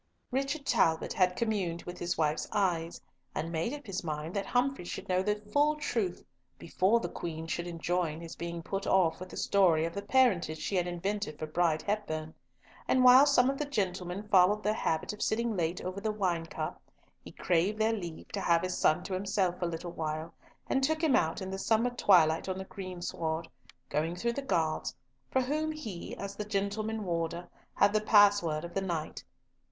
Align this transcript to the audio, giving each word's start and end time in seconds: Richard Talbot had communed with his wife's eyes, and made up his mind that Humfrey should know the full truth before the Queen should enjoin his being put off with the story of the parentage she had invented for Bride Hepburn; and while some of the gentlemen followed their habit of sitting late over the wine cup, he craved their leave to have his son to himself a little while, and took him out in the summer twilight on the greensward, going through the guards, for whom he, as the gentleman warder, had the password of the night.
Richard 0.31 0.65
Talbot 0.65 1.13
had 1.13 1.35
communed 1.35 1.83
with 1.83 1.99
his 1.99 2.17
wife's 2.17 2.47
eyes, 2.51 2.99
and 3.35 3.51
made 3.51 3.71
up 3.71 3.85
his 3.85 4.03
mind 4.03 4.35
that 4.35 4.47
Humfrey 4.47 4.83
should 4.83 5.07
know 5.07 5.21
the 5.21 5.35
full 5.35 5.75
truth 5.75 6.25
before 6.57 6.99
the 6.99 7.07
Queen 7.07 7.45
should 7.45 7.67
enjoin 7.67 8.19
his 8.19 8.35
being 8.35 8.63
put 8.63 8.87
off 8.87 9.19
with 9.19 9.29
the 9.29 9.37
story 9.37 9.85
of 9.85 9.93
the 9.93 10.01
parentage 10.01 10.57
she 10.57 10.75
had 10.75 10.87
invented 10.87 11.37
for 11.37 11.45
Bride 11.45 11.83
Hepburn; 11.83 12.33
and 12.87 13.03
while 13.03 13.27
some 13.27 13.47
of 13.47 13.59
the 13.59 13.65
gentlemen 13.65 14.27
followed 14.27 14.63
their 14.63 14.73
habit 14.73 15.13
of 15.13 15.21
sitting 15.21 15.55
late 15.55 15.81
over 15.81 16.01
the 16.01 16.11
wine 16.11 16.47
cup, 16.47 16.81
he 17.23 17.31
craved 17.31 17.77
their 17.77 17.93
leave 17.93 18.27
to 18.29 18.41
have 18.41 18.63
his 18.63 18.75
son 18.75 19.03
to 19.03 19.13
himself 19.13 19.61
a 19.61 19.67
little 19.67 19.91
while, 19.91 20.33
and 20.67 20.81
took 20.81 21.03
him 21.03 21.15
out 21.15 21.43
in 21.43 21.51
the 21.51 21.59
summer 21.59 21.91
twilight 21.91 22.49
on 22.49 22.57
the 22.57 22.63
greensward, 22.65 23.47
going 23.87 24.15
through 24.15 24.33
the 24.33 24.41
guards, 24.41 24.95
for 25.29 25.43
whom 25.43 25.71
he, 25.71 26.17
as 26.17 26.35
the 26.35 26.43
gentleman 26.43 27.03
warder, 27.03 27.47
had 27.75 27.93
the 27.93 28.01
password 28.01 28.65
of 28.65 28.73
the 28.73 28.81
night. 28.81 29.23